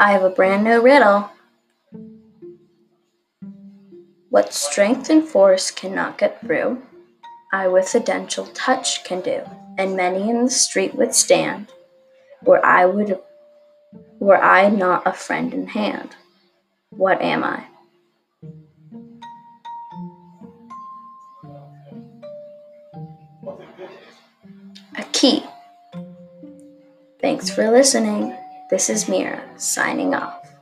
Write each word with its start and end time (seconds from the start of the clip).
I 0.00 0.12
have 0.12 0.22
a 0.22 0.30
brand 0.30 0.62
new 0.62 0.80
riddle. 0.80 1.28
What 4.30 4.54
strength 4.54 5.10
and 5.10 5.24
force 5.24 5.72
cannot 5.72 6.18
get 6.18 6.40
through, 6.40 6.82
I 7.52 7.66
with 7.66 7.92
a 7.96 8.00
dental 8.00 8.46
touch 8.46 9.02
can 9.02 9.22
do, 9.22 9.42
and 9.76 9.96
many 9.96 10.30
in 10.30 10.44
the 10.44 10.50
street 10.50 10.94
withstand, 10.94 11.72
were 12.44 12.64
I 12.64 12.86
would 12.86 13.18
were 14.20 14.40
I 14.40 14.68
not 14.68 15.04
a 15.04 15.12
friend 15.12 15.52
in 15.52 15.66
hand. 15.66 16.14
What 16.90 17.20
am 17.20 17.42
I? 17.42 17.64
A 24.96 25.02
key. 25.10 25.44
Thanks 27.20 27.50
for 27.50 27.68
listening. 27.68 28.36
This 28.68 28.90
is 28.90 29.08
Mira 29.08 29.42
signing 29.56 30.12
off. 30.12 30.57